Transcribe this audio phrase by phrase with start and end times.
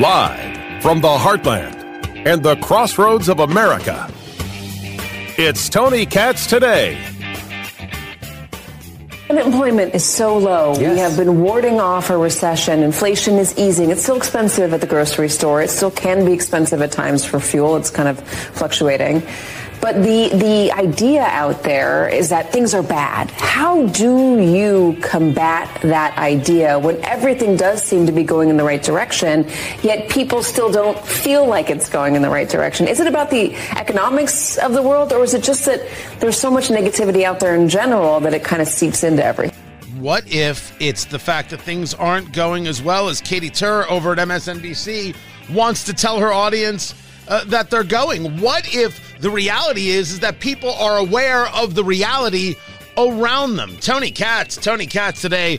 [0.00, 4.10] Live from the heartland and the crossroads of America,
[5.36, 6.98] it's Tony Katz today.
[9.28, 10.74] Unemployment is so low.
[10.78, 10.92] Yes.
[10.94, 12.82] We have been warding off a recession.
[12.82, 13.90] Inflation is easing.
[13.90, 15.60] It's still expensive at the grocery store.
[15.60, 17.76] It still can be expensive at times for fuel.
[17.76, 19.22] It's kind of fluctuating.
[19.82, 23.32] But the, the idea out there is that things are bad.
[23.32, 28.62] How do you combat that idea when everything does seem to be going in the
[28.62, 29.44] right direction,
[29.82, 32.86] yet people still don't feel like it's going in the right direction?
[32.86, 35.84] Is it about the economics of the world, or is it just that
[36.20, 39.58] there's so much negativity out there in general that it kind of seeps into everything?
[39.98, 44.12] What if it's the fact that things aren't going as well as Katie Tur over
[44.12, 45.16] at MSNBC
[45.50, 46.94] wants to tell her audience
[47.32, 48.38] uh, that they're going?
[48.40, 52.56] What if the reality is is that people are aware of the reality
[52.98, 53.74] around them?
[53.80, 55.58] Tony Katz, Tony Katz today.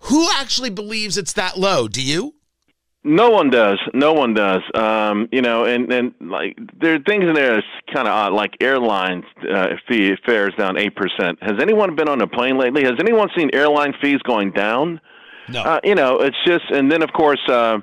[0.00, 1.88] Who actually believes it's that low?
[1.88, 2.34] Do you?
[3.06, 3.78] No one does.
[3.94, 4.62] No one does.
[4.74, 8.32] Um, you know, and and like there are things in there that's kind of odd,
[8.32, 11.38] like airlines uh, fee fares down eight percent.
[11.40, 12.82] Has anyone been on a plane lately?
[12.82, 15.00] Has anyone seen airline fees going down?
[15.48, 15.62] No.
[15.62, 17.40] Uh, you know, it's just, and then of course.
[17.48, 17.78] Uh,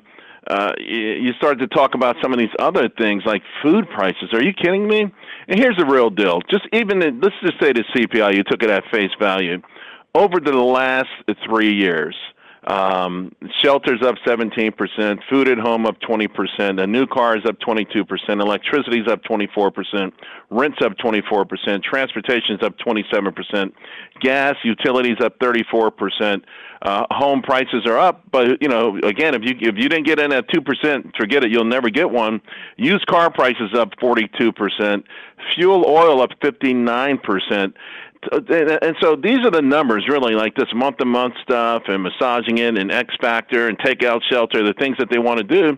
[0.45, 4.27] uh, you start to talk about some of these other things like food prices.
[4.33, 5.09] Are you kidding me?
[5.47, 6.41] And here's the real deal.
[6.51, 9.61] Just even the, let's just say the CPI, you took it at face value.
[10.13, 11.07] Over the last
[11.45, 12.13] three years,
[12.65, 13.31] um,
[13.61, 18.05] shelters up 17%, food at home up 20%, a new car is up 22%,
[18.41, 20.11] electricity is up 24%,
[20.49, 23.73] rents up 24%, transportation is up 27%,
[24.21, 26.43] gas, utilities up 34%.
[26.81, 30.19] Uh, home prices are up, but you know, again, if you if you didn't get
[30.19, 31.49] in at two percent, forget it.
[31.49, 32.41] You'll never get one.
[32.75, 35.05] Used car prices up forty two percent.
[35.55, 37.73] Fuel oil up fifty nine percent
[38.31, 42.57] and so these are the numbers really like this month to month stuff and massaging
[42.57, 45.77] it and X Factor and takeout shelter, the things that they want to do.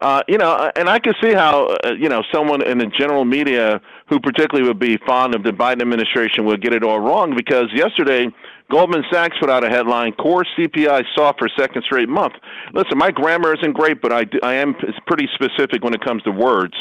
[0.00, 3.26] Uh, you know, and I can see how uh, you know someone in the general
[3.26, 7.36] media who particularly would be fond of the Biden administration would get it all wrong
[7.36, 8.28] because yesterday
[8.70, 12.32] Goldman Sachs put out a headline: "Core CPI soft for second straight month."
[12.72, 14.74] Listen, my grammar isn't great, but I, I am
[15.06, 16.74] pretty specific when it comes to words.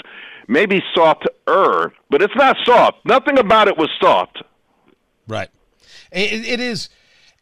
[0.47, 2.99] Maybe softer, but it's not soft.
[3.03, 4.41] Nothing about it was soft.
[5.29, 5.49] Right.
[6.11, 6.89] It, it is.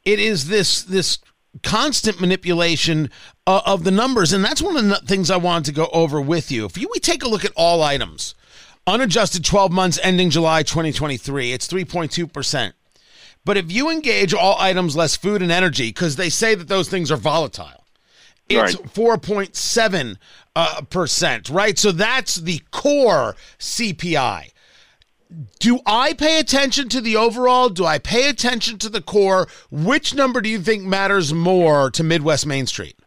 [0.05, 1.19] It is this this
[1.63, 3.09] constant manipulation
[3.47, 6.21] uh, of the numbers, and that's one of the things I wanted to go over
[6.21, 6.65] with you.
[6.65, 8.35] If you, we take a look at all items,
[8.85, 12.75] unadjusted 12 months ending July 2023, it's 3.2 percent.
[13.45, 16.89] But if you engage all items less food and energy, because they say that those
[16.89, 17.85] things are volatile,
[18.49, 19.21] it's Right.
[19.21, 20.17] 4.7
[20.55, 21.77] uh, percent, right?
[21.77, 24.51] So that's the core CPI.
[25.59, 27.69] Do I pay attention to the overall?
[27.69, 29.47] Do I pay attention to the core?
[29.69, 32.97] Which number do you think matters more to Midwest Main Street?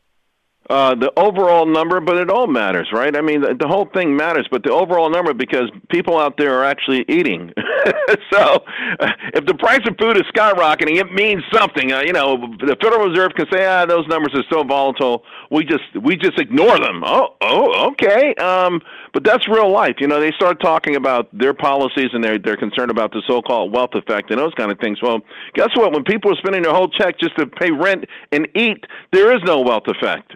[0.71, 3.17] Uh, the overall number, but it all matters, right?
[3.17, 6.61] I mean, the, the whole thing matters, but the overall number because people out there
[6.61, 7.53] are actually eating.
[8.33, 8.63] so,
[9.01, 11.93] uh, if the price of food is skyrocketing, it means something.
[11.93, 15.25] Uh, you know, the Federal Reserve can say, "Ah, those numbers are so volatile.
[15.51, 18.33] We just we just ignore them." Oh, oh, okay.
[18.37, 18.81] Um,
[19.13, 19.97] but that's real life.
[19.99, 23.73] You know, they start talking about their policies and they're they're concerned about the so-called
[23.73, 25.03] wealth effect and those kind of things.
[25.03, 25.19] Well,
[25.55, 25.93] guess what?
[25.93, 29.43] When people are spending their whole check just to pay rent and eat, there is
[29.45, 30.35] no wealth effect.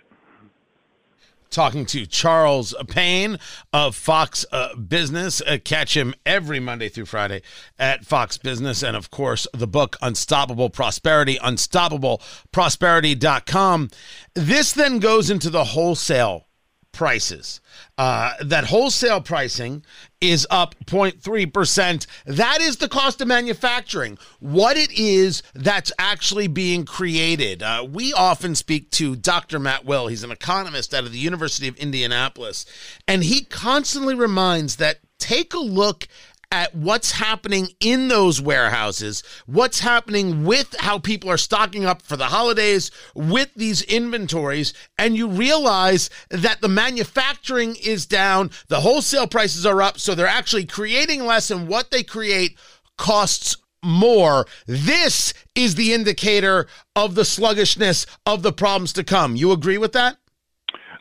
[1.55, 3.39] Talking to Charles Payne
[3.73, 5.41] of Fox uh, Business.
[5.41, 7.43] Uh, catch him every Monday through Friday
[7.79, 8.83] at Fox Business.
[8.83, 13.91] And of course, the book Unstoppable Prosperity, unstoppableprosperity.com.
[14.35, 16.49] This then goes into the wholesale
[16.94, 17.61] prices.
[17.99, 19.85] Uh, that wholesale pricing
[20.20, 22.06] is up 0.3%.
[22.25, 24.17] That is the cost of manufacturing.
[24.41, 27.62] What it is that's actually being created.
[27.62, 29.58] Uh, we often speak to Dr.
[29.58, 30.06] Matt Will.
[30.06, 32.64] He's an economist out of the University of Indianapolis.
[33.06, 36.08] And he constantly reminds that take a look
[36.55, 42.17] at what's happening in those warehouses, what's happening with how people are stocking up for
[42.17, 49.27] the holidays with these inventories, and you realize that the manufacturing is down, the wholesale
[49.27, 52.56] prices are up, so they're actually creating less, and what they create
[52.97, 54.47] costs more.
[54.65, 59.35] This is the indicator of the sluggishness of the problems to come.
[59.35, 60.19] You agree with that?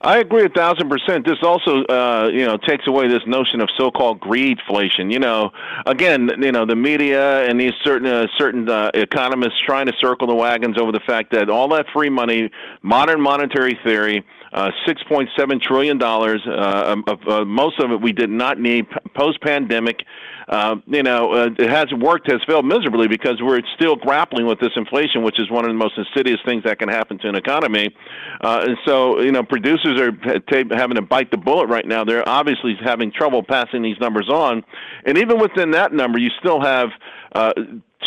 [0.04, 1.26] I agree a thousand percent.
[1.26, 5.10] This also, uh, you know, takes away this notion of so-called greedflation.
[5.10, 5.52] You know,
[5.86, 10.28] again, you know, the media and these certain uh, certain uh, economists trying to circle
[10.28, 12.52] the wagons over the fact that all that free money,
[12.82, 16.02] modern monetary theory, uh, $6.7 trillion.
[16.04, 18.86] Uh, uh, most of it we did not need
[19.16, 20.02] post pandemic.
[20.48, 24.60] Uh, you know, uh, it hasn't worked, has failed miserably because we're still grappling with
[24.60, 27.36] this inflation, which is one of the most insidious things that can happen to an
[27.36, 27.94] economy.
[28.42, 32.04] Uh, and so, you know, producers are t- having to bite the bullet right now.
[32.04, 34.64] They're obviously having trouble passing these numbers on.
[35.06, 36.90] And even within that number, you still have
[37.34, 37.54] uh,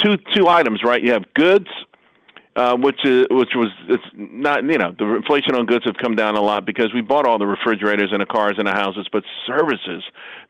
[0.03, 1.03] two two items, right?
[1.03, 1.69] You have goods
[2.57, 6.17] uh, which is which was it's not you know the inflation on goods have come
[6.17, 9.07] down a lot because we bought all the refrigerators and the cars and the houses,
[9.13, 10.03] but services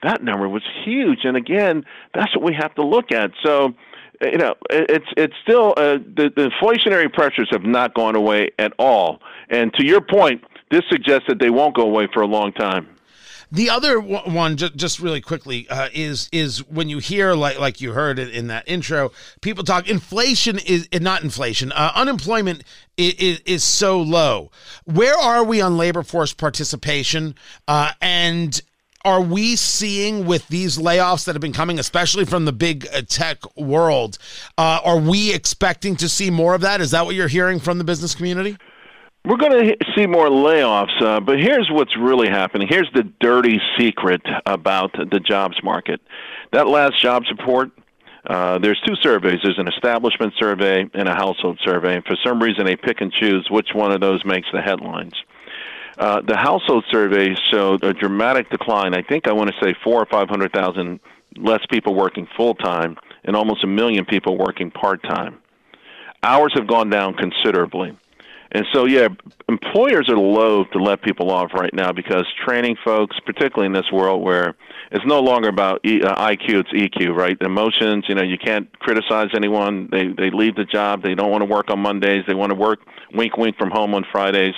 [0.04, 3.32] that number was huge, and again that's what we have to look at.
[3.44, 3.74] So
[4.22, 8.72] you know it's it's still uh, the, the inflationary pressures have not gone away at
[8.78, 9.20] all,
[9.50, 12.95] and to your point, this suggests that they won't go away for a long time.
[13.52, 17.92] The other one, just really quickly, uh, is is when you hear like like you
[17.92, 22.64] heard it in that intro, people talk inflation is not inflation, uh, unemployment
[22.96, 24.50] is, is so low.
[24.84, 27.34] Where are we on labor force participation?
[27.68, 28.60] Uh, and
[29.04, 33.02] are we seeing with these layoffs that have been coming, especially from the big uh,
[33.08, 34.18] tech world?
[34.58, 36.80] Uh, are we expecting to see more of that?
[36.80, 38.56] Is that what you're hearing from the business community?
[39.26, 42.68] We're going to see more layoffs, uh, but here's what's really happening.
[42.70, 46.00] Here's the dirty secret about the jobs market.
[46.52, 47.72] That last job report,
[48.24, 49.40] uh, there's two surveys.
[49.42, 51.96] There's an establishment survey and a household survey.
[51.96, 55.14] And for some reason, they pick and choose which one of those makes the headlines.
[55.98, 58.94] Uh, the household survey showed a dramatic decline.
[58.94, 61.00] I think I want to say four or five hundred thousand
[61.36, 65.38] less people working full time, and almost a million people working part time.
[66.22, 67.96] Hours have gone down considerably.
[68.52, 69.08] And so, yeah,
[69.48, 73.90] employers are loath to let people off right now because training folks, particularly in this
[73.92, 74.54] world where
[74.92, 77.36] it's no longer about e, uh, IQ, it's EQ, right?
[77.40, 79.88] Emotions, you know, you can't criticize anyone.
[79.90, 81.02] They they leave the job.
[81.02, 82.24] They don't want to work on Mondays.
[82.26, 82.80] They want to work
[83.12, 84.54] wink wink from home on Fridays.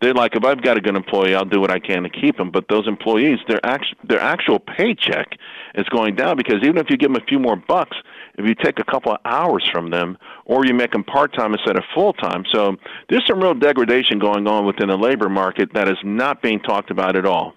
[0.00, 2.36] They're like, if I've got a good employee, I'll do what I can to keep
[2.36, 2.50] them.
[2.50, 5.36] But those employees, their act- their actual paycheck
[5.74, 7.96] is going down because even if you give them a few more bucks,
[8.38, 11.52] if you take a couple of hours from them or you make them part time
[11.52, 12.44] instead of full time.
[12.52, 12.76] So
[13.08, 16.90] there's some real degradation going on within the labor market that is not being talked
[16.90, 17.54] about at all.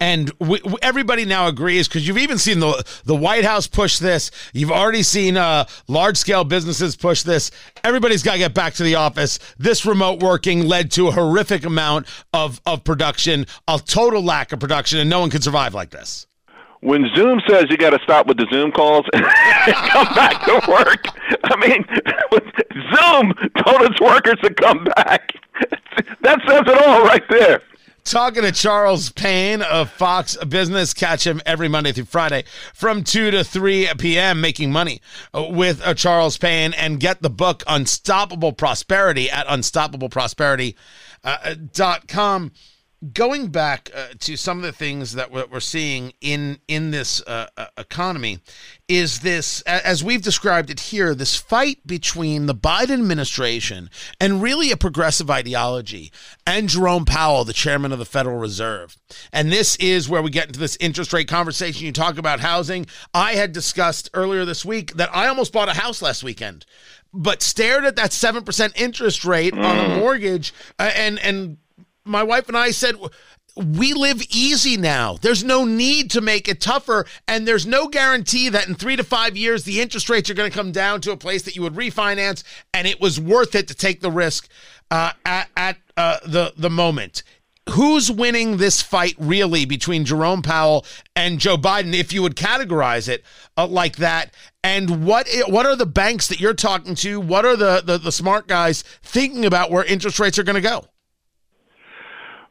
[0.00, 4.32] And we, everybody now agrees because you've even seen the the White House push this.
[4.52, 7.52] You've already seen uh, large scale businesses push this.
[7.84, 9.38] Everybody's got to get back to the office.
[9.56, 14.58] This remote working led to a horrific amount of of production, a total lack of
[14.58, 16.26] production, and no one can survive like this
[16.84, 20.60] when Zoom says you got to stop with the Zoom calls and come back to
[20.70, 21.06] work,
[21.44, 21.82] I mean,
[22.94, 23.32] Zoom
[23.64, 25.32] told its workers to come back.
[26.20, 27.62] That says it all right there.
[28.04, 30.92] Talking to Charles Payne of Fox Business.
[30.92, 32.44] Catch him every Monday through Friday
[32.74, 34.42] from 2 to 3 p.m.
[34.42, 35.00] making money
[35.32, 42.44] with uh, Charles Payne and get the book Unstoppable Prosperity at unstoppableprosperity.com.
[42.44, 42.50] Uh,
[43.12, 47.48] going back uh, to some of the things that we're seeing in in this uh,
[47.56, 48.38] uh, economy
[48.88, 54.70] is this as we've described it here this fight between the Biden administration and really
[54.70, 56.12] a progressive ideology
[56.46, 58.96] and Jerome Powell the chairman of the Federal Reserve.
[59.32, 61.84] And this is where we get into this interest rate conversation.
[61.84, 62.86] You talk about housing.
[63.12, 66.64] I had discussed earlier this week that I almost bought a house last weekend
[67.16, 69.64] but stared at that 7% interest rate mm.
[69.64, 71.58] on a mortgage uh, and and
[72.04, 72.96] my wife and I said,
[73.56, 75.16] we live easy now.
[75.20, 77.06] There's no need to make it tougher.
[77.28, 80.50] And there's no guarantee that in three to five years, the interest rates are going
[80.50, 82.42] to come down to a place that you would refinance.
[82.72, 84.48] And it was worth it to take the risk
[84.90, 87.22] uh, at, at uh, the, the moment.
[87.70, 90.84] Who's winning this fight really between Jerome Powell
[91.16, 93.24] and Joe Biden, if you would categorize it
[93.56, 94.34] uh, like that?
[94.62, 97.20] And what what are the banks that you're talking to?
[97.20, 100.60] What are the, the, the smart guys thinking about where interest rates are going to
[100.60, 100.84] go?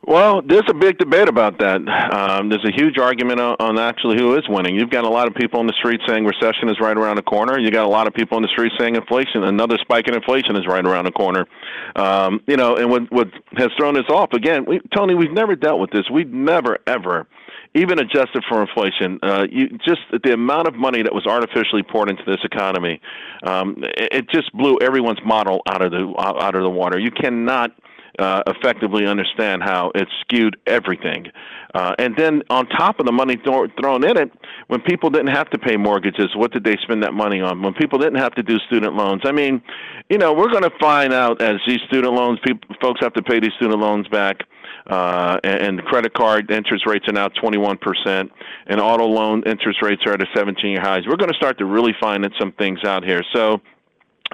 [0.05, 1.79] Well, there's a big debate about that.
[2.13, 4.75] Um, there's a huge argument on, on actually who is winning.
[4.75, 7.23] You've got a lot of people on the street saying recession is right around the
[7.23, 7.57] corner.
[7.57, 10.57] You got a lot of people on the street saying inflation, another spike in inflation
[10.57, 11.47] is right around the corner.
[11.95, 15.55] Um, you know, and what what has thrown us off again, we, Tony, we've never
[15.55, 16.03] dealt with this.
[16.11, 17.27] We've never ever
[17.75, 22.09] even adjusted for inflation, uh, you just the amount of money that was artificially poured
[22.09, 23.01] into this economy,
[23.43, 26.99] um, it, it just blew everyone's model out of the out of the water.
[26.99, 27.71] You cannot
[28.19, 31.27] uh, effectively understand how it skewed everything.
[31.73, 34.31] Uh, and then on top of the money th- thrown in it,
[34.67, 37.61] when people didn't have to pay mortgages, what did they spend that money on?
[37.61, 39.61] When people didn't have to do student loans, I mean,
[40.09, 43.23] you know, we're going to find out as these student loans, people, folks have to
[43.23, 44.37] pay these student loans back.
[44.85, 48.29] Uh, and, and credit card interest rates are now 21%,
[48.67, 51.03] and auto loan interest rates are at a 17 year highs.
[51.07, 53.21] We're going to start to really find some things out here.
[53.33, 53.61] So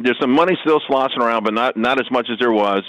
[0.01, 2.83] there's some money still sloshing around, but not not as much as there was.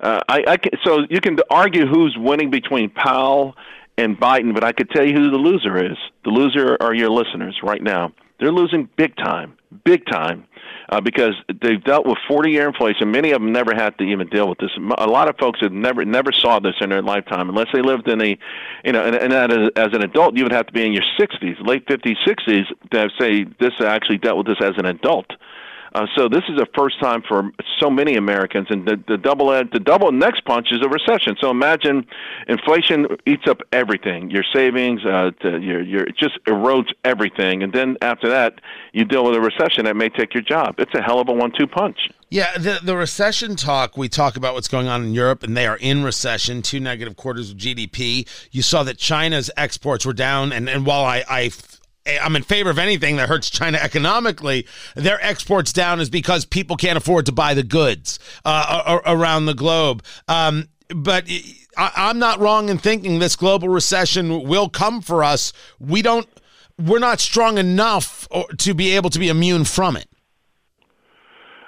[0.00, 3.54] Uh, I, I can, so you can argue who's winning between Powell
[3.96, 5.96] and Biden, but I could tell you who the loser is.
[6.24, 8.12] The loser are your listeners right now.
[8.40, 10.46] They're losing big time, big time,
[10.88, 13.10] uh, because they've dealt with 40-year inflation.
[13.12, 14.70] Many of them never had to even deal with this.
[14.98, 18.08] A lot of folks have never never saw this in their lifetime, unless they lived
[18.08, 18.36] in a,
[18.84, 21.64] you know, and, and as an adult, you would have to be in your 60s,
[21.66, 25.30] late 50s, 60s, to say this actually dealt with this as an adult.
[25.30, 25.36] Uh,
[26.16, 29.80] so this is a first time for so many Americans, and the, the double the
[29.80, 31.36] double next punch is a recession.
[31.40, 32.06] So imagine
[32.48, 37.72] inflation eats up everything, your savings, uh, to your your it just erodes everything, and
[37.72, 38.60] then after that
[38.92, 40.74] you deal with a recession that may take your job.
[40.78, 42.10] It's a hell of a one-two punch.
[42.28, 43.96] Yeah, the the recession talk.
[43.96, 47.14] We talk about what's going on in Europe, and they are in recession, two negative
[47.16, 48.28] quarters of GDP.
[48.50, 51.50] You saw that China's exports were down, and and while I I
[52.06, 54.66] I'm in favor of anything that hurts China economically.
[54.94, 59.54] Their exports down is because people can't afford to buy the goods uh, around the
[59.54, 60.02] globe.
[60.28, 61.28] Um, but
[61.76, 65.52] I, am not wrong in thinking this global recession will come for us.
[65.78, 66.28] We don't.
[66.78, 70.08] We're not strong enough to be able to be immune from it.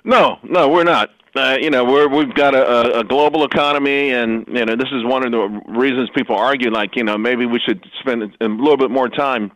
[0.05, 4.47] No, no, we're not uh, you know, we're we've got a, a global economy, and
[4.49, 7.59] you know, this is one of the reasons people argue, like, you know, maybe we
[7.59, 9.53] should spend a little bit more time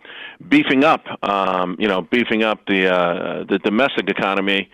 [0.48, 4.70] beefing up, um, you know, beefing up the uh, the domestic economy.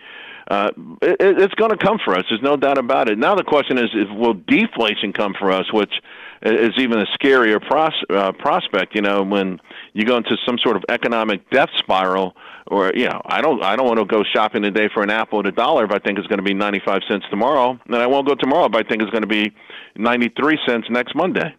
[0.49, 0.71] Uh,
[1.01, 2.23] it, it's going to come for us.
[2.29, 3.17] There's no doubt about it.
[3.17, 5.93] Now the question is, is will deflation come for us, which
[6.41, 8.95] is even a scarier pros- uh, prospect.
[8.95, 9.59] You know, when
[9.93, 12.33] you go into some sort of economic death spiral
[12.67, 15.39] or you know, I don't I don't want to go shopping today for an apple
[15.39, 18.07] at a dollar if I think it's going to be 95 cents tomorrow, and I
[18.07, 19.53] won't go tomorrow if I think it's going to be
[19.95, 21.55] 93 cents next Monday.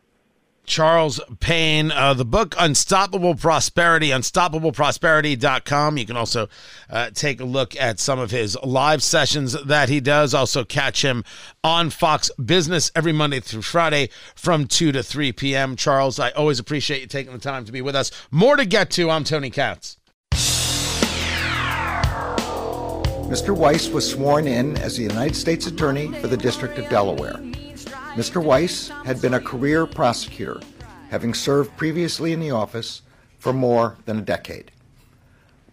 [0.69, 5.97] Charles Payne, uh, the book Unstoppable Prosperity, unstoppableprosperity.com.
[5.97, 6.49] You can also
[6.91, 10.35] uh, take a look at some of his live sessions that he does.
[10.35, 11.25] Also, catch him
[11.65, 15.75] on Fox Business every Monday through Friday from 2 to 3 p.m.
[15.75, 18.11] Charles, I always appreciate you taking the time to be with us.
[18.31, 19.11] More to get to.
[19.11, 19.99] I'm Tony Katz.
[23.29, 23.55] Mr.
[23.55, 27.35] Weiss was sworn in as the United States Attorney for the District of Delaware.
[28.15, 28.43] Mr.
[28.43, 30.59] Weiss had been a career prosecutor,
[31.11, 33.03] having served previously in the office
[33.39, 34.71] for more than a decade.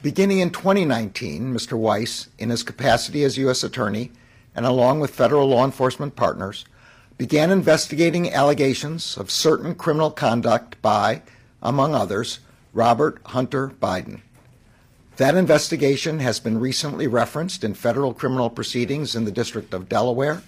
[0.03, 1.77] Beginning in 2019, Mr.
[1.77, 3.63] Weiss, in his capacity as U.S.
[3.63, 4.11] Attorney
[4.53, 6.65] and along with federal law enforcement partners,
[7.17, 11.21] began investigating allegations of certain criminal conduct by,
[11.61, 12.39] among others,
[12.73, 14.19] Robert Hunter Biden.
[15.17, 20.41] That investigation has been recently referenced in federal criminal proceedings in the District of Delaware,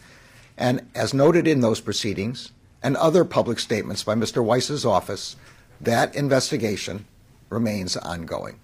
[0.57, 2.51] and as noted in those proceedings
[2.83, 4.43] and other public statements by Mr.
[4.43, 5.37] Weiss's office,
[5.79, 7.05] that investigation
[7.49, 8.59] remains ongoing.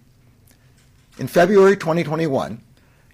[1.18, 2.62] In February 2021,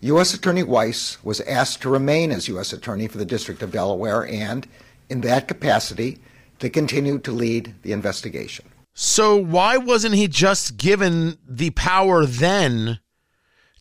[0.01, 0.34] U.S.
[0.34, 2.74] Attorney Weiss was asked to remain as U.S.
[2.74, 4.65] Attorney for the District of Delaware and,
[5.10, 6.17] in that capacity,
[6.58, 8.65] to continue to lead the investigation.
[9.01, 12.99] So why wasn't he just given the power then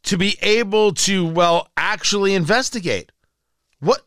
[0.04, 3.10] to be able to well actually investigate?
[3.80, 4.02] What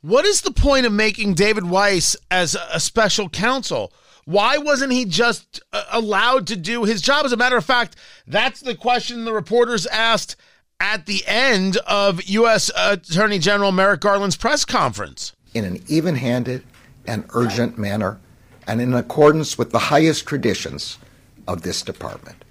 [0.00, 3.92] what is the point of making David Weiss as a special counsel?
[4.24, 7.26] Why wasn't he just uh, allowed to do his job?
[7.26, 7.96] As a matter of fact,
[8.26, 10.36] that's the question the reporters asked
[10.80, 12.70] at the end of U.S.
[12.74, 15.34] Attorney General Merrick Garland's press conference.
[15.52, 16.64] In an even handed
[17.06, 18.20] and urgent manner,
[18.66, 20.98] and in accordance with the highest traditions
[21.46, 22.44] of this department.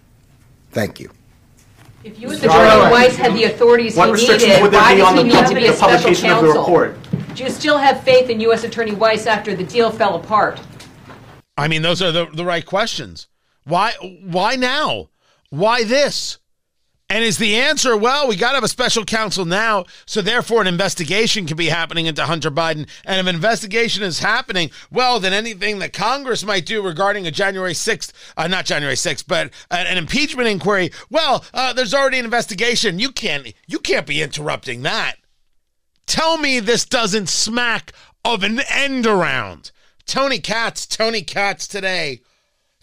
[0.72, 1.12] Thank you.
[2.04, 2.44] If U.S.
[2.44, 5.74] Attorney Weiss had the authorities what he needed, why does he need to be a
[5.74, 6.94] special counsel?
[7.34, 8.64] Do you still have faith in U.S.
[8.64, 10.62] Attorney Weiss after the deal fell apart?
[11.58, 13.28] I mean, those are the, the right questions.
[13.64, 13.94] Why?
[14.24, 15.10] Why now?
[15.50, 16.38] Why this?
[17.08, 20.62] And is the answer, well, we got to have a special counsel now, so therefore
[20.62, 22.90] an investigation can be happening into Hunter Biden.
[23.06, 27.32] And if an investigation is happening, well, then anything that Congress might do regarding a
[27.32, 32.26] January 6th, uh, not January 6th, but an, impeachment inquiry, well, uh, there's already an
[32.26, 32.98] investigation.
[32.98, 35.18] You can't, you can't be interrupting that.
[36.08, 37.94] Tell me this doesn't smack
[38.24, 39.70] of an end around.
[40.08, 42.22] Tony Katz, Tony Katz today.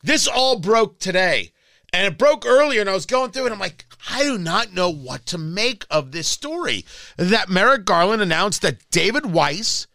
[0.01, 1.51] This all broke today.
[1.93, 3.53] And it broke earlier, and I was going through it.
[3.53, 6.85] I'm like, I do not know what to make of this story.
[7.17, 9.87] That Merrick Garland announced that David Weiss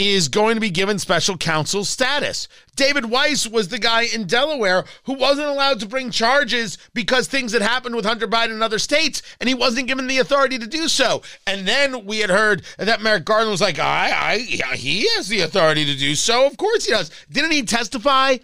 [0.00, 2.48] is going to be given special counsel status.
[2.74, 7.52] David Weiss was the guy in Delaware who wasn't allowed to bring charges because things
[7.52, 10.66] had happened with Hunter Biden in other states, and he wasn't given the authority to
[10.66, 11.20] do so.
[11.46, 15.28] And then we had heard that Merrick Garland was like, I, I, yeah, he has
[15.28, 16.46] the authority to do so.
[16.46, 17.10] Of course he does.
[17.30, 18.38] Didn't he testify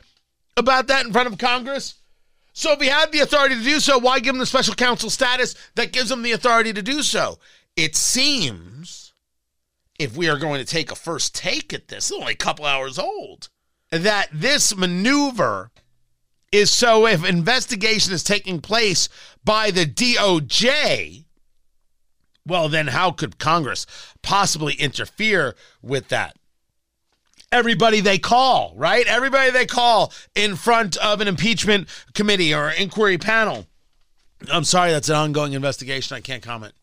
[0.59, 1.95] about that in front of Congress?
[2.59, 5.11] So if he had the authority to do so, why give him the special counsel
[5.11, 7.39] status that gives him the authority to do so?
[7.77, 9.13] It seems,
[9.99, 12.65] if we are going to take a first take at this, it's only a couple
[12.65, 13.51] hours old,
[13.91, 15.71] that this maneuver
[16.51, 19.11] is so if investigation is taking place
[19.45, 21.27] by the DOJ,
[22.47, 23.85] well, then how could Congress
[24.23, 26.39] possibly interfere with that?
[27.53, 29.07] Everybody they call, right?
[29.07, 33.67] Everybody they call in front of an impeachment committee or inquiry panel.
[34.53, 36.17] I'm sorry, that's an ongoing investigation.
[36.17, 36.75] I can't comment.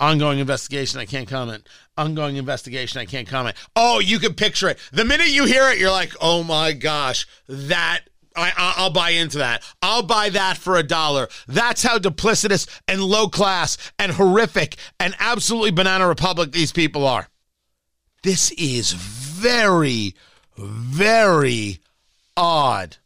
[0.00, 1.66] Ongoing investigation, I can't comment.
[1.96, 3.56] Ongoing investigation, I can't comment.
[3.74, 4.78] Oh, you can picture it.
[4.92, 8.02] The minute you hear it, you're like, oh my gosh, that
[8.36, 9.64] I, will buy into that.
[9.82, 11.28] I'll buy that for a dollar.
[11.48, 17.28] That's how duplicitous and low class and horrific and absolutely banana republic these people are.
[18.22, 18.92] This is
[19.38, 20.14] very,
[20.56, 21.78] very
[22.36, 22.96] odd.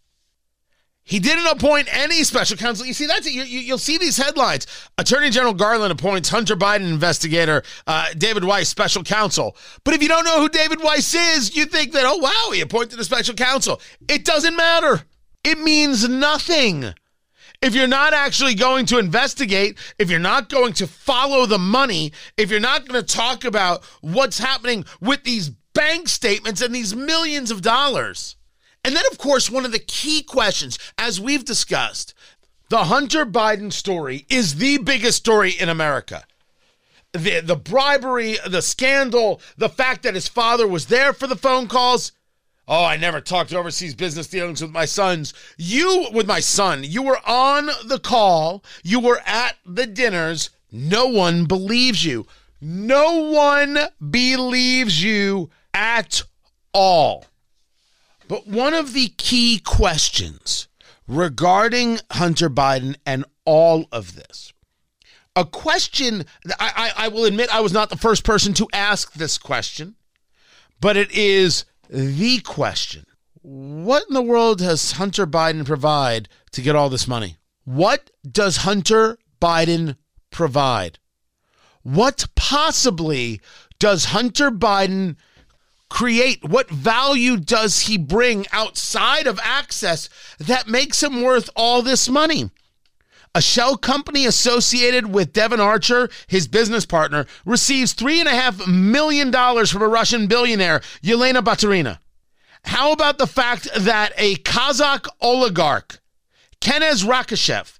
[1.04, 2.86] He didn't appoint any special counsel.
[2.86, 4.66] You see, that's you, you, will see these headlines.
[4.96, 9.56] Attorney General Garland appoints Hunter Biden investigator uh, David Weiss special counsel.
[9.84, 12.60] But if you don't know who David Weiss is, you think that oh wow, he
[12.60, 13.80] appointed a special counsel.
[14.08, 15.02] It doesn't matter.
[15.44, 16.94] It means nothing.
[17.60, 22.12] If you're not actually going to investigate, if you're not going to follow the money,
[22.36, 26.94] if you're not going to talk about what's happening with these bank statements and these
[26.94, 28.36] millions of dollars.
[28.84, 32.14] And then, of course, one of the key questions, as we've discussed,
[32.68, 36.24] the Hunter Biden story is the biggest story in America.
[37.12, 41.68] The, the bribery, the scandal, the fact that his father was there for the phone
[41.68, 42.12] calls.
[42.66, 45.34] Oh, I never talked overseas business dealings with my sons.
[45.58, 50.50] You, with my son, you were on the call, you were at the dinners.
[50.70, 52.26] No one believes you.
[52.60, 53.76] No one
[54.10, 56.22] believes you at
[56.72, 57.26] all.
[58.28, 60.68] But one of the key questions
[61.06, 64.52] regarding Hunter Biden and all of this,
[65.34, 66.24] a question
[66.58, 69.96] I, I, I, will admit I was not the first person to ask this question,
[70.80, 73.06] but it is the question.
[73.42, 77.38] What in the world does Hunter Biden provide to get all this money?
[77.64, 79.96] What does Hunter Biden
[80.30, 80.98] provide?
[81.82, 83.40] What possibly
[83.78, 85.16] does Hunter Biden
[85.92, 86.42] create?
[86.42, 92.48] What value does he bring outside of access that makes him worth all this money?
[93.34, 99.88] A shell company associated with Devon Archer, his business partner, receives $3.5 million from a
[99.88, 101.98] Russian billionaire, Yelena Baturina.
[102.64, 106.00] How about the fact that a Kazakh oligarch,
[106.60, 107.78] Kenes Rakishev,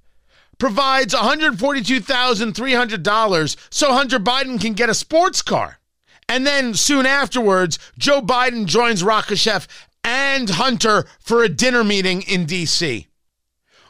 [0.59, 5.79] provides $142,300 so Hunter Biden can get a sports car?
[6.29, 9.67] And then soon afterwards, Joe Biden joins Rakishev
[10.05, 13.07] and Hunter for a dinner meeting in D.C.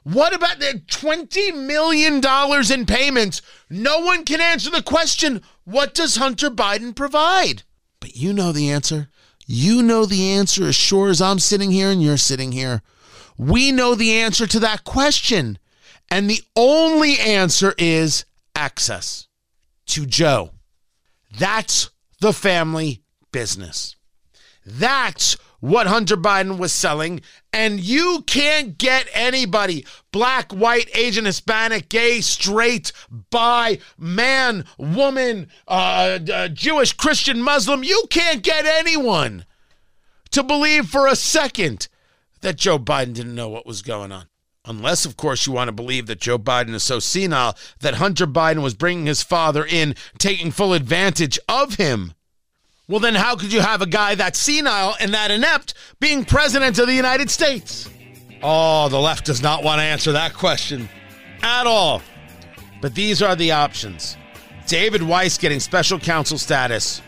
[0.05, 2.21] What about the $20 million
[2.73, 3.43] in payments?
[3.71, 7.63] No one can answer the question what does Hunter Biden provide?
[8.01, 9.09] But you know the answer.
[9.47, 12.83] You know the answer as sure as I'm sitting here and you're sitting here.
[13.39, 15.59] We know the answer to that question.
[16.11, 18.25] And the only answer is
[18.57, 19.29] access
[19.87, 20.51] to Joe.
[21.39, 21.91] That's
[22.23, 23.97] the family business.
[24.65, 27.21] That's what Hunter Biden was selling.
[27.53, 32.93] And you can't get anybody black, white, Asian, Hispanic, gay, straight,
[33.31, 37.83] bi, man, woman, uh, uh, Jewish, Christian, Muslim.
[37.83, 39.45] You can't get anyone
[40.31, 41.89] to believe for a second
[42.41, 44.27] that Joe Biden didn't know what was going on.
[44.65, 48.29] Unless, of course, you want to believe that Joe Biden is so senile that Hunter
[48.29, 52.15] Biden was bringing his father in, taking full advantage of him.
[52.87, 56.79] Well, then, how could you have a guy that senile and that inept being president
[56.79, 57.91] of the United States?
[58.41, 60.89] Oh, the left does not want to answer that question
[61.43, 62.01] at all.
[62.81, 64.17] But these are the options
[64.67, 67.03] David Weiss getting special counsel status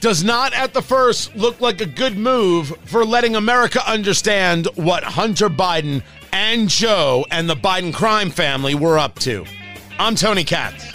[0.00, 5.02] does not at the first look like a good move for letting America understand what
[5.02, 6.02] Hunter Biden
[6.34, 9.46] and Joe and the Biden crime family were up to.
[10.00, 10.92] I'm Tony Katz.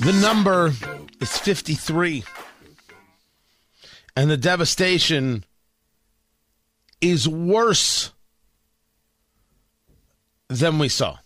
[0.00, 0.74] The number
[1.20, 2.24] is 53.
[4.14, 5.44] And the devastation
[7.00, 8.12] is worse
[10.48, 11.16] than we saw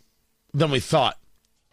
[0.55, 1.19] than we thought,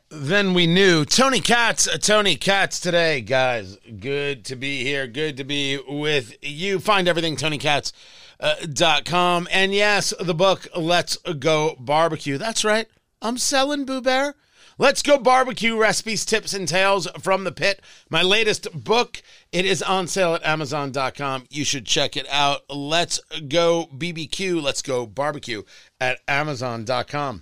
[0.09, 1.05] than we knew.
[1.05, 3.77] Tony Katz, uh, Tony Katz today, guys.
[3.99, 5.07] Good to be here.
[5.07, 6.79] Good to be with you.
[6.79, 9.43] Find everything TonyKatz.com.
[9.43, 12.37] Uh, and yes, the book, Let's Go Barbecue.
[12.37, 12.87] That's right.
[13.21, 14.35] I'm selling Boo Bear.
[14.77, 17.81] Let's go barbecue recipes, tips, and tales from the pit.
[18.09, 19.21] My latest book.
[19.51, 21.47] It is on sale at Amazon.com.
[21.49, 22.61] You should check it out.
[22.69, 24.63] Let's go BBQ.
[24.63, 25.63] Let's go barbecue
[25.99, 27.41] at Amazon.com.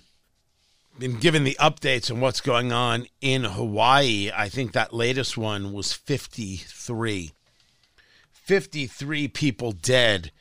[0.99, 4.31] Been given the updates on what's going on in Hawaii.
[4.35, 7.31] I think that latest one was 53.
[8.31, 10.31] 53 people dead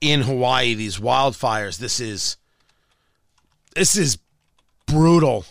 [0.00, 0.74] in Hawaii.
[0.74, 1.78] These wildfires.
[1.78, 2.36] This is
[3.74, 4.18] this is
[4.86, 5.44] brutal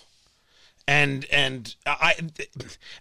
[0.88, 2.15] and and I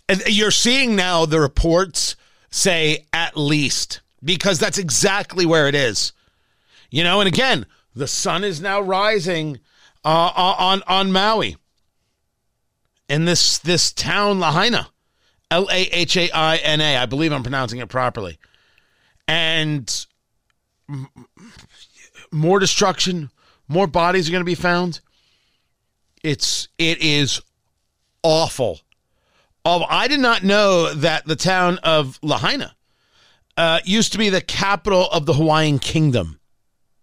[0.09, 2.17] and you're seeing now the reports
[2.51, 6.13] say at least because that's exactly where it is.
[6.91, 9.61] You know, and again, the sun is now rising
[10.07, 11.57] uh, on on Maui.
[13.09, 14.89] In this this town Lahaina,
[15.51, 16.97] L A H A I N A.
[16.97, 18.39] I believe I'm pronouncing it properly.
[19.29, 20.07] And
[22.31, 23.31] more destruction,
[23.69, 25.01] more bodies are going to be found.
[26.23, 27.41] It's it is
[28.23, 28.81] awful.
[29.65, 32.77] Oh, I did not know that the town of Lahaina
[33.57, 36.39] uh, used to be the capital of the Hawaiian Kingdom.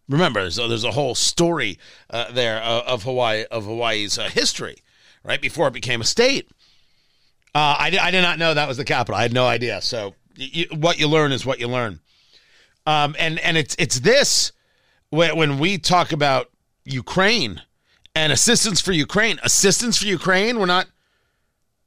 [0.10, 4.78] Remember, so there's a whole story uh, there of, of Hawaii of Hawaii's uh, history,
[5.24, 6.50] right before it became a state.
[7.56, 9.16] Uh, I, I did not know that was the capital.
[9.16, 9.82] I had no idea.
[9.82, 12.00] So you, what you learn is what you learn.
[12.86, 14.52] Um, and and it's it's this
[15.10, 16.50] when, when we talk about
[16.84, 17.62] Ukraine
[18.14, 20.60] and assistance for Ukraine, assistance for Ukraine.
[20.60, 20.88] We're not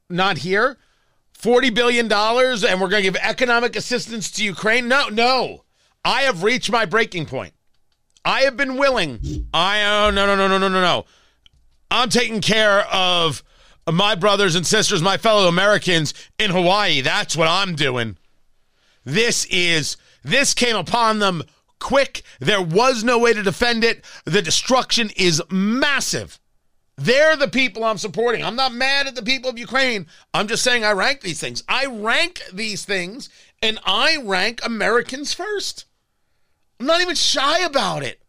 [0.09, 0.79] not here.
[1.39, 4.89] $40 billion and we're going to give economic assistance to Ukraine?
[4.89, 5.65] No, no.
[6.05, 7.53] I have reached my breaking point.
[8.27, 9.47] I have been willing.
[9.55, 11.05] I, oh, no, no, no, no, no, no, no.
[11.93, 13.45] I'm taking care of
[13.89, 17.03] my brothers and sisters, my fellow Americans in Hawaii.
[17.03, 18.19] That's what I'm doing.
[19.05, 21.45] This is, this came upon them
[21.79, 22.23] quick.
[22.41, 24.05] There was no way to defend it.
[24.25, 26.41] The destruction is massive.
[26.97, 28.43] They're the people I'm supporting.
[28.43, 30.09] I'm not mad at the people of Ukraine.
[30.35, 31.63] I'm just saying I rank these things.
[31.69, 33.29] I rank these things
[33.63, 35.85] and I rank Americans first.
[36.79, 38.21] I'm not even shy about it.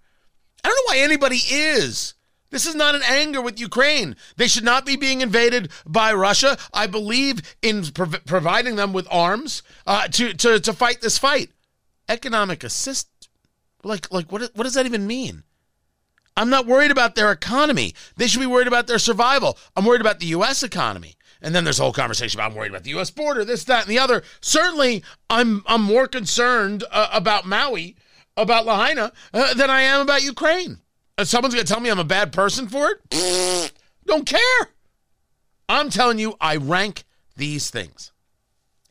[0.64, 2.14] I don't know why anybody is.
[2.50, 4.16] This is not an anger with Ukraine.
[4.38, 6.58] They should not be being invaded by Russia.
[6.74, 11.52] I believe in prov- providing them with arms uh, to, to, to fight this fight.
[12.08, 13.10] Economic assist,
[13.84, 15.44] like like what what does that even mean?
[16.38, 17.96] I'm not worried about their economy.
[18.16, 19.58] They should be worried about their survival.
[19.76, 20.64] I'm worried about the U.S.
[20.64, 21.16] economy.
[21.42, 23.12] And then there's a whole conversation about I'm worried about the U.S.
[23.12, 24.24] border, this, that, and the other.
[24.40, 27.98] Certainly, I'm I'm more concerned uh, about Maui,
[28.38, 30.80] about Lahaina, uh, than I am about Ukraine.
[31.18, 33.74] Uh, someone's going to tell me I'm a bad person for it?
[34.06, 34.70] Don't care.
[35.68, 37.04] I'm telling you, I rank
[37.36, 38.12] these things.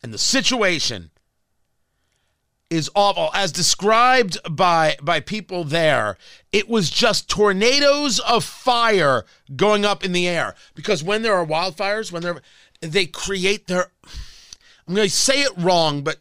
[0.02, 1.10] And the situation
[2.68, 6.16] is awful as described by by people there
[6.50, 11.46] it was just tornadoes of fire going up in the air because when there are
[11.46, 12.42] wildfires when they're
[12.80, 13.92] they create their
[14.88, 16.16] i'm going to say it wrong but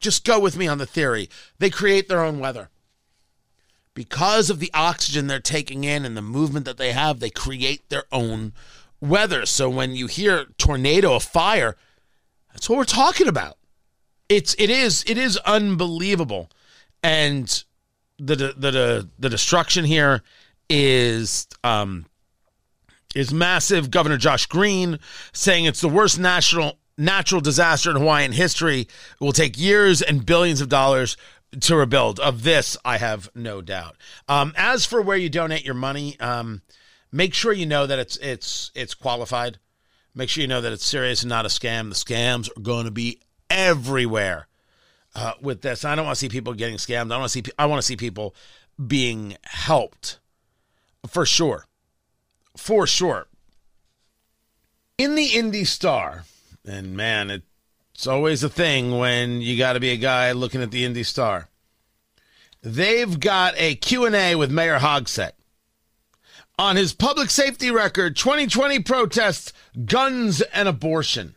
[0.00, 1.28] just go with me on the theory.
[1.58, 2.70] They create their own weather.
[3.94, 7.88] Because of the oxygen they're taking in and the movement that they have they create
[7.88, 8.52] their own
[9.00, 9.44] weather.
[9.44, 11.76] So when you hear tornado of fire
[12.58, 13.56] that's what we're talking about.
[14.28, 16.50] It's it is it is unbelievable,
[17.04, 17.46] and
[18.18, 20.24] the the the, the destruction here
[20.68, 22.06] is um
[23.14, 23.92] is massive.
[23.92, 24.98] Governor Josh Green
[25.32, 28.80] saying it's the worst national natural disaster in Hawaiian history.
[28.80, 28.88] It
[29.20, 31.16] will take years and billions of dollars
[31.60, 32.20] to rebuild.
[32.20, 33.96] Of this, I have no doubt.
[34.28, 36.62] Um, as for where you donate your money, um,
[37.10, 39.58] make sure you know that it's it's it's qualified.
[40.14, 41.88] Make sure you know that it's serious and not a scam.
[41.88, 44.48] The scams are going to be everywhere
[45.14, 45.84] uh, with this.
[45.84, 47.12] I don't want to see people getting scammed.
[47.12, 47.42] I want to see.
[47.58, 48.34] I want to see people
[48.84, 50.18] being helped
[51.06, 51.66] for sure,
[52.56, 53.26] for sure.
[54.98, 56.24] In the Indy Star,
[56.68, 57.42] and man,
[57.94, 61.02] it's always a thing when you got to be a guy looking at the Indy
[61.02, 61.48] Star.
[62.62, 65.32] They've got a Q&A with Mayor Hogsett
[66.58, 69.52] on his public safety record 2020 protests,
[69.84, 71.36] guns, and abortion.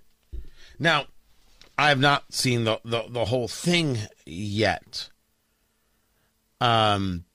[0.79, 1.05] Now,
[1.77, 5.09] I have not seen the, the, the whole thing yet.
[6.59, 7.25] Um,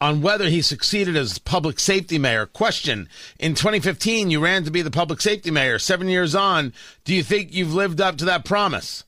[0.00, 2.46] on whether he succeeded as public safety mayor.
[2.46, 5.78] Question In 2015, you ran to be the public safety mayor.
[5.78, 6.72] Seven years on,
[7.04, 9.04] do you think you've lived up to that promise?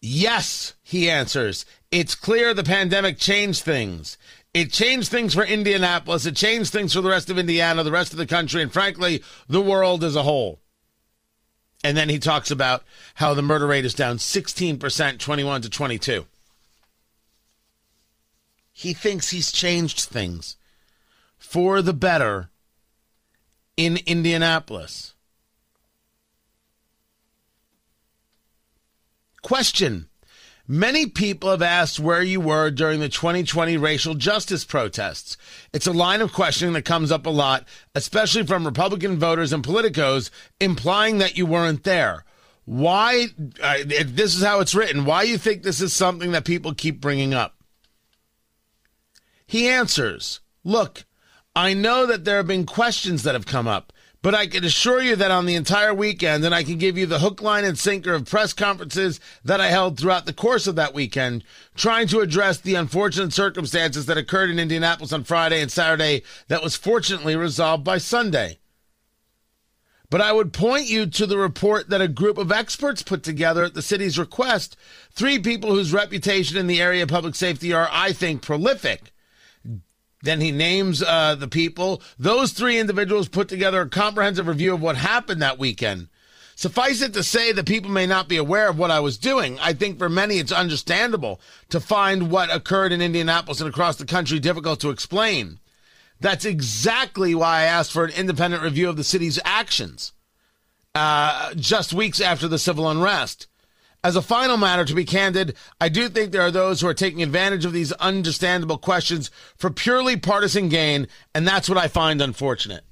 [0.00, 1.64] Yes, he answers.
[1.90, 4.16] It's clear the pandemic changed things.
[4.54, 6.26] It changed things for Indianapolis.
[6.26, 9.22] It changed things for the rest of Indiana, the rest of the country, and frankly,
[9.48, 10.60] the world as a whole.
[11.84, 12.82] And then he talks about
[13.14, 16.26] how the murder rate is down 16%, 21 to 22.
[18.78, 20.56] He thinks he's changed things
[21.36, 22.48] for the better
[23.76, 25.14] in Indianapolis.
[29.42, 30.08] Question
[30.68, 35.36] Many people have asked where you were during the 2020 racial justice protests.
[35.72, 39.64] It's a line of questioning that comes up a lot, especially from Republican voters and
[39.64, 42.24] politicos, implying that you weren't there.
[42.64, 43.26] Why?
[43.60, 45.04] Uh, this is how it's written.
[45.04, 47.57] Why you think this is something that people keep bringing up?
[49.48, 51.06] He answers, Look,
[51.56, 53.92] I know that there have been questions that have come up.
[54.20, 57.06] But I can assure you that on the entire weekend, and I can give you
[57.06, 60.74] the hook, line, and sinker of press conferences that I held throughout the course of
[60.74, 61.44] that weekend,
[61.76, 66.64] trying to address the unfortunate circumstances that occurred in Indianapolis on Friday and Saturday that
[66.64, 68.58] was fortunately resolved by Sunday.
[70.10, 73.62] But I would point you to the report that a group of experts put together
[73.62, 74.76] at the city's request,
[75.12, 79.12] three people whose reputation in the area of public safety are, I think, prolific.
[80.22, 82.02] Then he names uh, the people.
[82.18, 86.08] Those three individuals put together a comprehensive review of what happened that weekend.
[86.56, 89.60] Suffice it to say that people may not be aware of what I was doing.
[89.60, 94.04] I think for many it's understandable to find what occurred in Indianapolis and across the
[94.04, 95.60] country difficult to explain.
[96.20, 100.12] That's exactly why I asked for an independent review of the city's actions
[100.96, 103.46] uh, just weeks after the civil unrest.
[104.08, 106.94] As a final matter, to be candid, I do think there are those who are
[106.94, 112.22] taking advantage of these understandable questions for purely partisan gain, and that's what I find
[112.22, 112.84] unfortunate.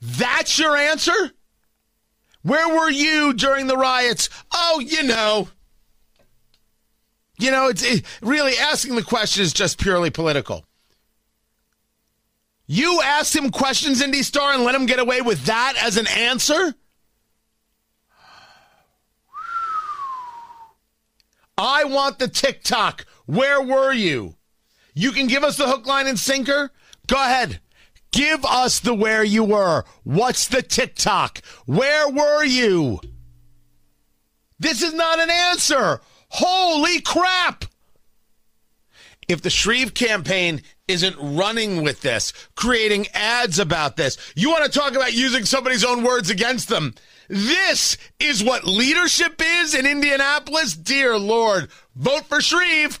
[0.00, 1.12] That's your answer?
[2.40, 4.30] Where were you during the riots?
[4.50, 5.48] Oh, you know.
[7.38, 10.64] You know, it's it, really asking the question is just purely political.
[12.66, 16.06] You asked him questions, Indy Star, and let him get away with that as an
[16.06, 16.74] answer?
[21.58, 23.06] I want the TikTok.
[23.26, 24.36] Where were you?
[24.94, 26.70] You can give us the hook, line, and sinker.
[27.06, 27.60] Go ahead.
[28.12, 29.84] Give us the where you were.
[30.04, 31.42] What's the TikTok?
[31.66, 33.00] Where were you?
[34.58, 36.00] This is not an answer.
[36.28, 37.66] Holy crap.
[39.28, 44.78] If the Shreve campaign isn't running with this, creating ads about this, you want to
[44.78, 46.94] talk about using somebody's own words against them.
[47.28, 50.74] This is what leadership is in Indianapolis.
[50.74, 53.00] Dear Lord, vote for Shreve.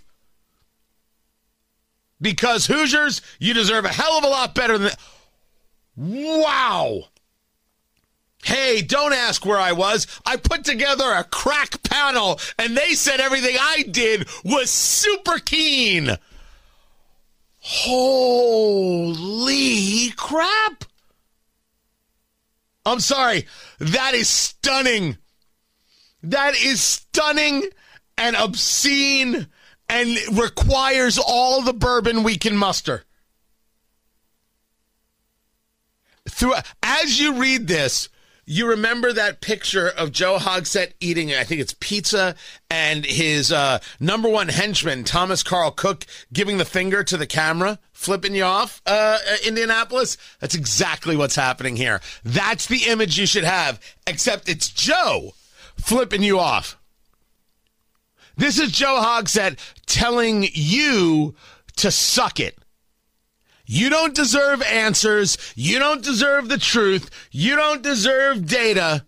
[2.20, 4.98] Because Hoosiers, you deserve a hell of a lot better than that.
[5.96, 7.04] Wow.
[8.44, 10.06] Hey, don't ask where I was.
[10.24, 16.16] I put together a crack panel and they said everything I did was super keen.
[17.58, 18.90] Holy
[20.16, 20.84] crap.
[22.86, 23.46] I'm sorry.
[23.80, 25.18] That is stunning.
[26.22, 27.64] That is stunning
[28.16, 29.48] and obscene
[29.88, 33.04] and requires all the bourbon we can muster.
[36.28, 38.08] Through as you read this,
[38.46, 42.36] you remember that picture of Joe Hogsett eating, I think it's pizza,
[42.70, 47.80] and his uh, number one henchman, Thomas Carl Cook, giving the finger to the camera,
[47.92, 50.16] flipping you off, uh, uh, Indianapolis?
[50.38, 52.00] That's exactly what's happening here.
[52.24, 55.34] That's the image you should have, except it's Joe
[55.76, 56.78] flipping you off.
[58.36, 61.34] This is Joe Hogsett telling you
[61.76, 62.56] to suck it.
[63.66, 65.36] You don't deserve answers.
[65.56, 67.10] You don't deserve the truth.
[67.30, 69.04] You don't deserve data.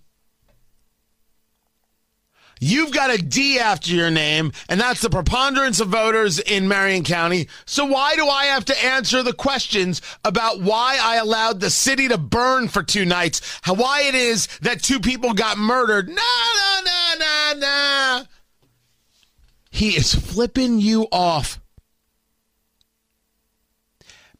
[2.61, 7.05] You've got a D after your name, and that's the preponderance of voters in Marion
[7.05, 7.49] County.
[7.67, 12.09] So why do I have to answer the questions about why I allowed the city
[12.09, 13.61] to burn for two nights?
[13.63, 16.09] How, why it is that two people got murdered?
[16.09, 18.23] No, no, no, no, no.
[19.71, 21.61] He is flipping you off.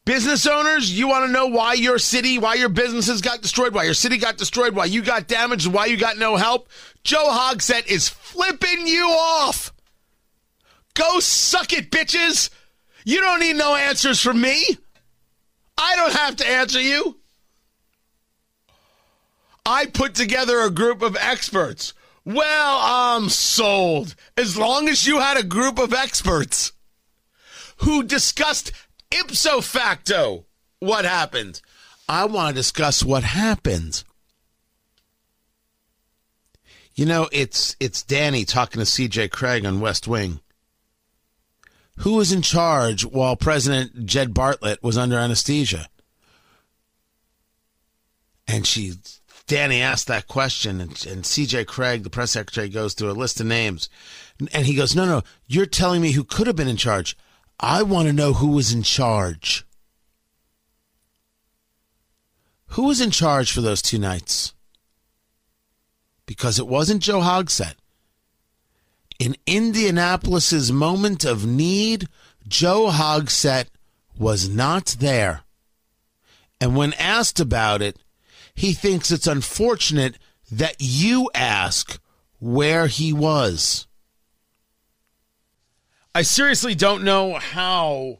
[0.09, 3.83] Business owners, you want to know why your city, why your businesses got destroyed, why
[3.83, 6.67] your city got destroyed, why you got damaged, why you got no help?
[7.03, 9.71] Joe Hogsett is flipping you off.
[10.95, 12.49] Go suck it, bitches.
[13.05, 14.65] You don't need no answers from me.
[15.77, 17.19] I don't have to answer you.
[19.63, 21.93] I put together a group of experts.
[22.25, 24.15] Well, I'm sold.
[24.35, 26.71] As long as you had a group of experts
[27.77, 28.71] who discussed
[29.11, 30.45] ipso facto
[30.79, 31.61] what happened.
[32.07, 34.03] I want to discuss what happened.
[36.95, 40.41] You know, it's it's Danny talking to CJ Cregg on West Wing.
[41.99, 45.87] Who was in charge while President Jed Bartlet was under anesthesia?
[48.47, 48.93] And she
[49.49, 53.39] Danny asked that question, and, and CJ Cregg, the press secretary, goes through a list
[53.39, 53.89] of names.
[54.53, 57.17] And he goes, No, no, you're telling me who could have been in charge.
[57.59, 59.65] I want to know who was in charge.
[62.67, 64.53] Who was in charge for those two nights?
[66.25, 67.75] Because it wasn't Joe Hogsett.
[69.17, 72.07] In Indianapolis's moment of need,
[72.47, 73.65] Joe Hogsett
[74.17, 75.41] was not there.
[76.61, 77.97] And when asked about it,
[78.53, 80.17] he thinks it's unfortunate
[80.51, 81.99] that you ask
[82.39, 83.87] where he was.
[86.15, 88.19] I seriously don't know how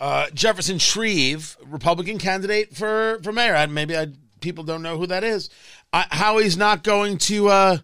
[0.00, 4.08] uh, Jefferson Shreve, Republican candidate for, for mayor, maybe I,
[4.40, 5.50] people don't know who that is,
[5.92, 7.78] uh, how he's not going to uh,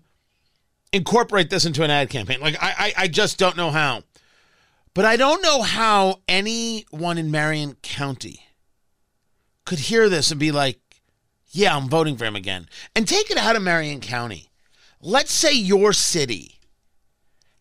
[0.92, 2.40] incorporate this into an ad campaign.
[2.40, 4.02] Like, I, I, I just don't know how.
[4.94, 8.44] But I don't know how anyone in Marion County
[9.64, 10.78] could hear this and be like,
[11.50, 12.68] yeah, I'm voting for him again.
[12.94, 14.50] And take it out of Marion County.
[15.00, 16.58] Let's say your city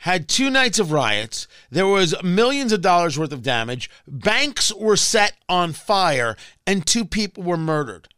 [0.01, 1.47] had two nights of riots.
[1.69, 3.89] There was millions of dollars worth of damage.
[4.07, 6.35] Banks were set on fire,
[6.67, 8.09] and two people were murdered.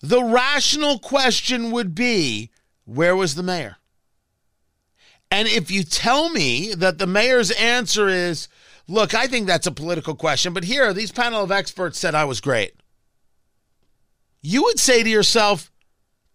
[0.00, 2.50] The rational question would be
[2.84, 3.76] where was the mayor?
[5.30, 8.48] And if you tell me that the mayor's answer is,
[8.88, 12.24] look, I think that's a political question, but here, these panel of experts said I
[12.24, 12.74] was great
[14.42, 15.70] you would say to yourself,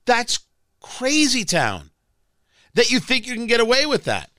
[0.05, 0.39] that's
[0.81, 1.91] crazy town
[2.77, 4.29] that you think you can get away with that.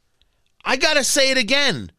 [0.65, 1.91] I got to say it again.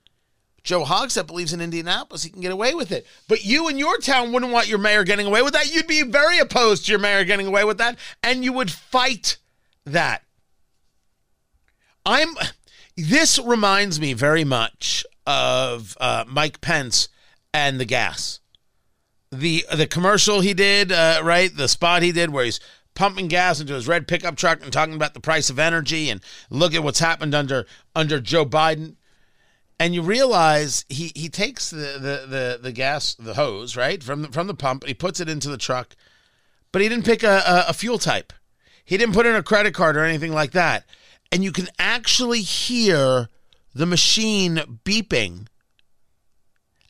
[0.64, 3.06] Joe Hogsett believes in Indianapolis, he can get away with it.
[3.28, 5.74] But you and your town wouldn't want your mayor getting away with that.
[5.74, 9.38] You'd be very opposed to your mayor getting away with that, and you would fight
[9.86, 10.24] that.
[12.06, 12.30] I'm.
[12.96, 17.10] This reminds me very much of uh, Mike Pence
[17.54, 18.40] and the gas
[19.32, 21.56] the the commercial he did, uh, right?
[21.56, 22.60] The spot he did where he's
[23.00, 26.20] pumping gas into his red pickup truck and talking about the price of energy and
[26.50, 28.98] look at what's happened under under Joe Biden.
[29.80, 34.24] And you realize he he takes the the the, the gas the hose right from
[34.24, 35.96] the, from the pump he puts it into the truck,
[36.74, 38.34] but he didn't pick a, a, a fuel type.
[38.84, 40.84] He didn't put in a credit card or anything like that.
[41.32, 43.30] And you can actually hear
[43.74, 45.48] the machine beeping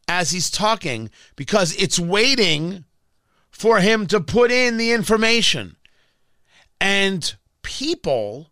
[0.08, 2.86] as he's talking because it's waiting
[3.52, 5.76] for him to put in the information.
[6.80, 8.52] And people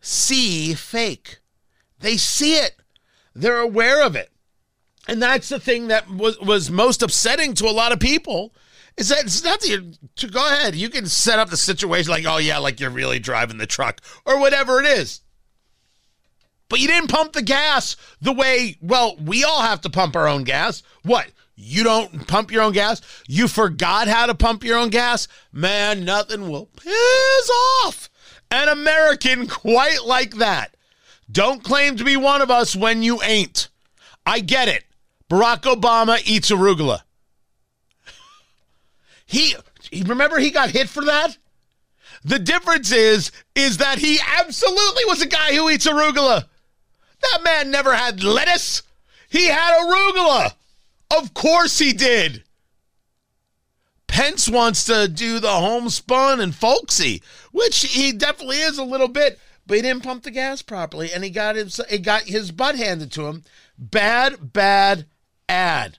[0.00, 1.38] see fake.
[2.00, 2.76] They see it.
[3.34, 4.30] They're aware of it.
[5.06, 8.54] And that's the thing that was, was most upsetting to a lot of people
[8.96, 10.74] is that it's not the, to go ahead.
[10.74, 14.00] You can set up the situation like, oh, yeah, like you're really driving the truck
[14.26, 15.22] or whatever it is
[16.68, 20.28] but you didn't pump the gas the way, well, we all have to pump our
[20.28, 20.82] own gas.
[21.02, 21.30] What?
[21.60, 23.02] You don't pump your own gas?
[23.26, 25.26] You forgot how to pump your own gas?
[25.52, 27.50] Man, nothing will piss
[27.82, 28.08] off
[28.52, 30.76] an American quite like that.
[31.30, 33.70] Don't claim to be one of us when you ain't.
[34.24, 34.84] I get it.
[35.28, 37.00] Barack Obama eats arugula.
[39.26, 39.56] He
[40.06, 41.36] remember he got hit for that?
[42.24, 46.46] The difference is is that he absolutely was a guy who eats arugula.
[47.20, 48.84] That man never had lettuce.
[49.28, 50.54] He had arugula.
[51.10, 52.44] Of course he did.
[54.06, 59.38] Pence wants to do the homespun and folksy, which he definitely is a little bit,
[59.66, 63.12] but he didn't pump the gas properly, and he got his got his butt handed
[63.12, 63.44] to him.
[63.78, 65.06] Bad, bad
[65.48, 65.98] ad.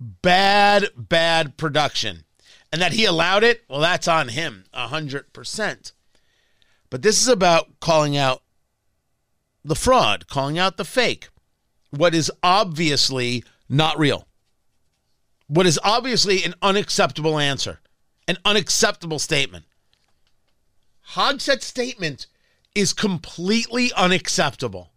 [0.00, 2.24] Bad, bad production.
[2.72, 5.92] And that he allowed it, well, that's on him, hundred percent.
[6.90, 8.42] But this is about calling out
[9.64, 11.28] the fraud, calling out the fake,
[11.90, 14.26] what is obviously not real,
[15.46, 17.80] what is obviously an unacceptable answer,
[18.26, 19.64] an unacceptable statement.
[21.10, 22.26] Hogsett's statement
[22.74, 24.90] is completely unacceptable.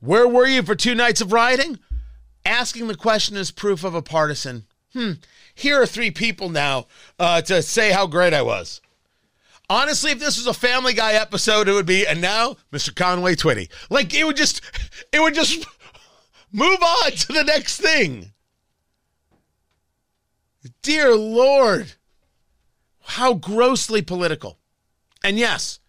[0.00, 1.78] Where were you for two nights of rioting?
[2.44, 4.66] Asking the question is proof of a partisan.
[4.92, 5.12] Hmm.
[5.54, 6.86] Here are three people now
[7.18, 8.80] uh, to say how great I was.
[9.68, 12.94] Honestly, if this was a Family Guy episode, it would be, and now Mr.
[12.94, 13.68] Conway Twitty.
[13.90, 14.60] Like it would just,
[15.12, 15.66] it would just
[16.52, 18.32] move on to the next thing.
[20.82, 21.92] Dear Lord,
[23.02, 24.58] how grossly political.
[25.22, 25.80] And yes,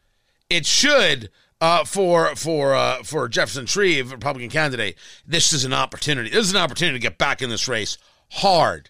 [0.50, 1.30] it should
[1.60, 4.96] uh, for for uh, for Jefferson Shreve, Republican candidate.
[5.26, 6.30] This is an opportunity.
[6.30, 7.98] This is an opportunity to get back in this race
[8.30, 8.90] hard.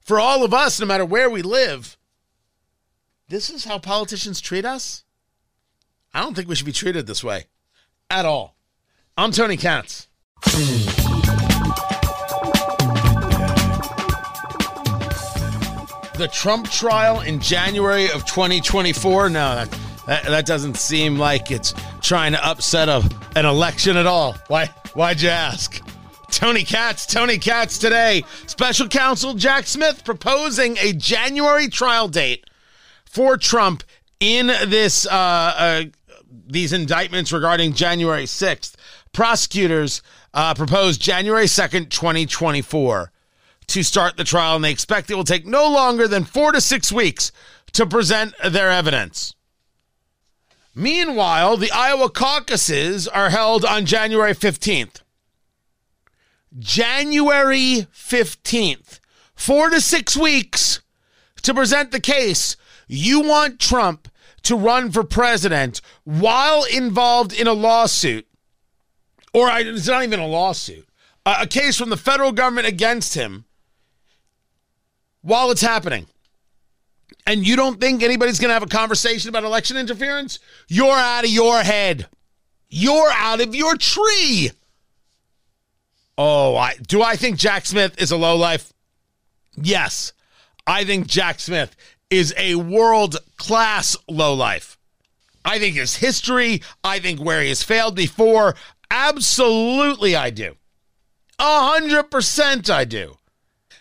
[0.00, 1.98] For all of us, no matter where we live,
[3.28, 5.04] this is how politicians treat us.
[6.14, 7.44] I don't think we should be treated this way
[8.08, 8.56] at all.
[9.16, 10.08] I'm Tony Katz.
[16.18, 19.30] The Trump trial in January of 2024.
[19.30, 24.04] No, that, that, that doesn't seem like it's trying to upset a, an election at
[24.04, 24.32] all.
[24.48, 24.66] Why?
[24.94, 25.80] Why'd you ask?
[26.32, 28.24] Tony Katz, Tony Katz today.
[28.48, 32.50] Special counsel Jack Smith proposing a January trial date
[33.04, 33.84] for Trump
[34.18, 35.82] in this uh, uh,
[36.48, 38.74] these indictments regarding January 6th.
[39.12, 40.02] Prosecutors
[40.34, 43.12] uh, proposed January 2nd, 2024
[43.68, 46.60] to start the trial, and they expect it will take no longer than four to
[46.60, 47.32] six weeks
[47.72, 49.34] to present their evidence.
[50.74, 55.02] Meanwhile, the Iowa caucuses are held on January 15th.
[56.58, 59.00] January 15th,
[59.34, 60.80] four to six weeks
[61.42, 62.56] to present the case.
[62.86, 64.08] You want Trump
[64.44, 68.26] to run for president while involved in a lawsuit,
[69.34, 70.88] or it's not even a lawsuit,
[71.26, 73.44] a case from the federal government against him
[75.22, 76.06] while it's happening.
[77.26, 80.38] And you don't think anybody's going to have a conversation about election interference?
[80.68, 82.06] You're out of your head.
[82.70, 84.50] You're out of your tree.
[86.16, 88.72] Oh, I, do I think Jack Smith is a lowlife?
[89.56, 90.12] Yes.
[90.66, 91.76] I think Jack Smith
[92.10, 94.78] is a world class lowlife.
[95.44, 98.54] I think his history, I think where he has failed before,
[98.90, 100.56] absolutely I do.
[101.38, 103.17] A hundred percent I do.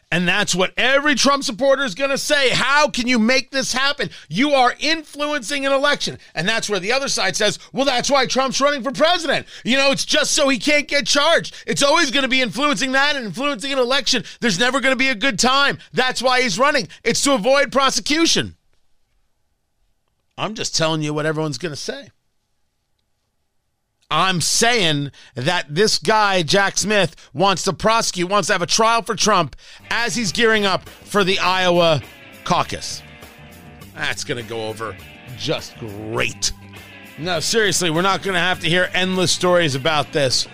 [0.10, 2.50] And that's what every Trump supporter is going to say.
[2.50, 4.10] How can you make this happen?
[4.30, 6.18] You are influencing an election.
[6.34, 9.48] And that's where the other side says, well, that's why Trump's running for president.
[9.66, 11.62] You know, it's just so he can't get charged.
[11.68, 14.24] It's always going to be influencing that and influencing an election.
[14.40, 15.78] There's never going to be a good time.
[15.92, 16.88] That's why he's running.
[17.04, 18.56] It's to avoid prosecution.
[20.38, 22.12] I'm just telling you what everyone's going to say.
[24.10, 29.02] I'm saying that this guy, Jack Smith, wants to prosecute, wants to have a trial
[29.02, 29.56] for Trump
[29.90, 32.02] as he's gearing up for the Iowa
[32.46, 33.02] caucus.
[33.96, 34.96] That's going to go over
[35.38, 36.54] just great.
[37.18, 40.48] No, seriously, we're not going to have to hear endless stories about this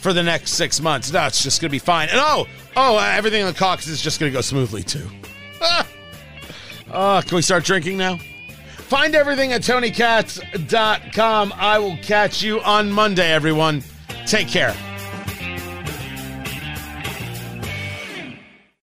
[0.00, 1.12] for the next six months.
[1.12, 2.08] No, it's just going to be fine.
[2.10, 2.46] And oh,
[2.76, 5.08] oh, everything in the caucus is just going to go smoothly too.
[5.60, 5.86] Ah.
[6.92, 8.18] Oh, can we start drinking now?
[8.90, 11.54] Find everything at TonyKatz.com.
[11.56, 13.84] I will catch you on Monday, everyone.
[14.26, 14.74] Take care.